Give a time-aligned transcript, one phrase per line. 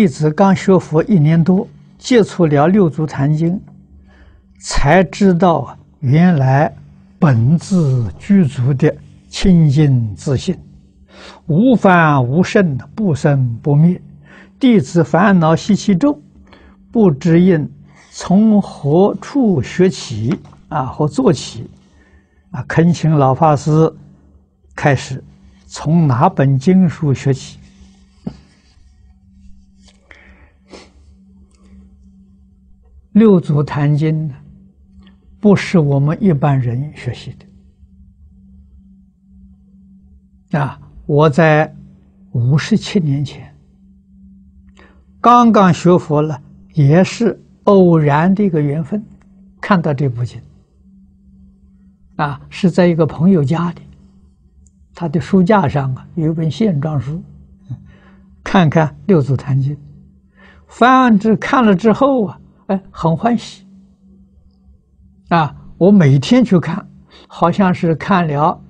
[0.00, 1.66] 弟子刚学佛一年多，
[1.98, 3.54] 接触了《六祖坛经》，
[4.60, 6.72] 才知道原来
[7.18, 8.94] 本自具足的
[9.28, 10.56] 清净自信，
[11.48, 14.00] 无烦无圣，不生不灭。
[14.60, 16.22] 弟子烦恼习气重，
[16.92, 17.68] 不知应
[18.12, 20.38] 从何处学起
[20.68, 21.68] 啊，或做起
[22.52, 22.64] 啊？
[22.68, 23.92] 恳请老法师
[24.76, 25.24] 开始，
[25.66, 27.58] 从哪本经书学起？
[33.18, 34.34] 六祖坛经呢，
[35.40, 37.34] 不是我们一般人学习
[40.52, 40.80] 的啊！
[41.04, 41.74] 我在
[42.30, 43.52] 五十七年前
[45.20, 46.40] 刚刚学佛了，
[46.74, 49.04] 也是偶然的一个缘分，
[49.60, 50.40] 看到这部经
[52.14, 53.80] 啊，是在一个朋友家里，
[54.94, 57.20] 他的书架上啊有一本线装书，
[58.44, 59.76] 看看六祖坛经，
[60.68, 62.40] 翻至看了之后啊。
[62.68, 63.66] 哎，很欢喜
[65.28, 65.54] 啊！
[65.76, 66.88] 我每天去看，
[67.26, 68.60] 好像是看了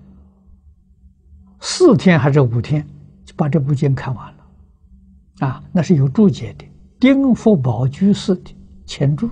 [1.61, 2.87] 四天还是五天，
[3.25, 5.47] 就把这部经看完了。
[5.47, 6.69] 啊，那是有注解的，
[7.01, 9.31] 丁福宝居士的前注。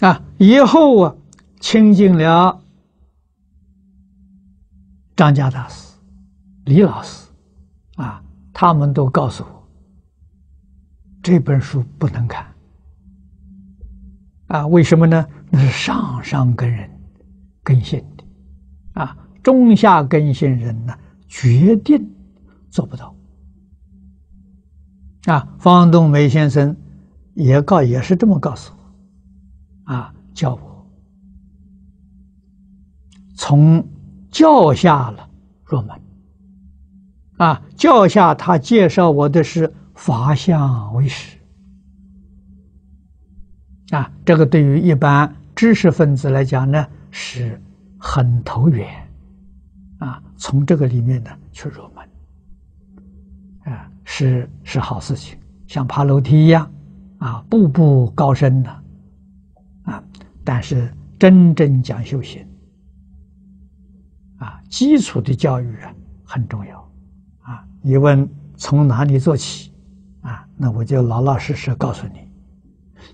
[0.00, 1.16] 啊，以后啊，
[1.60, 2.62] 亲近了
[5.16, 5.96] 张家大师、
[6.64, 7.28] 李老师，
[7.96, 9.57] 啊，他们都告诉我。
[11.28, 12.46] 这本书不能看
[14.46, 14.66] 啊？
[14.66, 15.26] 为什么呢？
[15.50, 16.88] 那是上上根人
[17.62, 18.24] 根性的
[18.94, 22.10] 啊，中下根性人呢，决定
[22.70, 23.14] 做不到
[25.26, 25.54] 啊。
[25.58, 26.74] 方东梅先生
[27.34, 28.72] 也告也是这么告诉
[29.84, 30.90] 我啊，叫我
[33.36, 33.86] 从
[34.30, 35.28] 教下了
[35.62, 36.00] 入门
[37.36, 37.62] 啊。
[37.76, 39.74] 教下他介绍我的是。
[39.98, 41.36] 法相为实
[43.90, 47.60] 啊，这个对于一般知识分子来讲呢，是
[47.98, 48.88] 很投缘
[49.98, 50.22] 啊。
[50.36, 55.36] 从这个里面呢去入门啊，是是好事情，
[55.66, 56.70] 像爬楼梯一样
[57.18, 58.70] 啊，步步高升的
[59.82, 60.02] 啊。
[60.44, 62.46] 但是真正讲修行
[64.36, 65.92] 啊，基础的教育啊
[66.24, 66.88] 很重要
[67.40, 67.66] 啊。
[67.82, 68.26] 你问
[68.56, 69.72] 从哪里做起？
[70.60, 72.28] 那我就老老实实告诉你，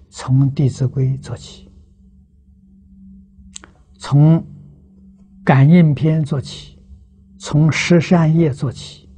[0.09, 1.71] 从《弟子规》做起，
[3.99, 4.41] 从
[5.45, 6.79] 《感应篇》做起，
[7.39, 9.11] 从《十善业》做起。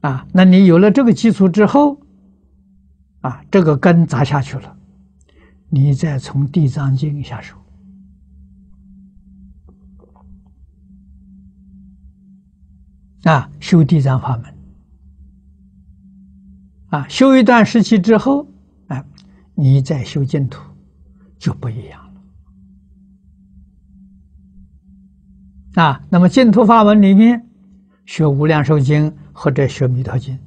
[0.00, 1.98] 啊，那你有了这个基础之后，
[3.22, 4.76] 啊，这个根扎下去了，
[5.70, 7.56] 你再从《地藏经》下手，
[13.22, 14.53] 啊，修地藏法门。
[16.94, 18.46] 啊，修一段时期之后，
[18.86, 19.04] 啊，
[19.56, 20.62] 你再修净土
[21.40, 22.00] 就不一样
[25.74, 25.82] 了。
[25.82, 27.44] 啊，那么净土法门里面
[28.06, 30.38] 学无量寿经或者学弥陀经，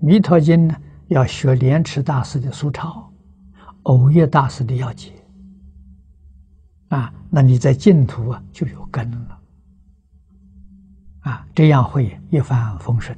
[0.00, 0.74] 弥陀经呢
[1.06, 3.08] 要学莲池大师的疏钞，
[3.84, 5.12] 藕益大师的要解。
[6.88, 9.38] 啊，那你在净土啊就有根了。
[11.20, 13.16] 啊，这样会一帆风顺。